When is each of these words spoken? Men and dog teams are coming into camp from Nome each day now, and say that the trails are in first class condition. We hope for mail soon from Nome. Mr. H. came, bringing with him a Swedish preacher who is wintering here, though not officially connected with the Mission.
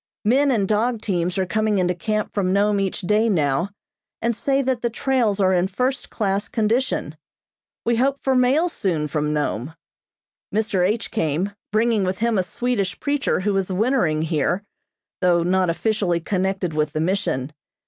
Men 0.25 0.49
and 0.49 0.67
dog 0.67 0.99
teams 1.03 1.37
are 1.37 1.45
coming 1.45 1.77
into 1.77 1.93
camp 1.93 2.33
from 2.33 2.51
Nome 2.51 2.79
each 2.79 3.01
day 3.01 3.29
now, 3.29 3.69
and 4.19 4.33
say 4.35 4.63
that 4.63 4.81
the 4.81 4.89
trails 4.89 5.39
are 5.39 5.53
in 5.53 5.67
first 5.67 6.09
class 6.09 6.49
condition. 6.49 7.15
We 7.85 7.97
hope 7.97 8.17
for 8.23 8.33
mail 8.35 8.67
soon 8.67 9.07
from 9.07 9.31
Nome. 9.31 9.75
Mr. 10.51 10.83
H. 10.83 11.11
came, 11.11 11.51
bringing 11.71 12.03
with 12.03 12.17
him 12.17 12.39
a 12.39 12.41
Swedish 12.41 12.99
preacher 12.99 13.41
who 13.41 13.55
is 13.57 13.71
wintering 13.71 14.23
here, 14.23 14.63
though 15.19 15.43
not 15.43 15.69
officially 15.69 16.19
connected 16.19 16.73
with 16.73 16.93
the 16.93 16.99
Mission. 16.99 17.53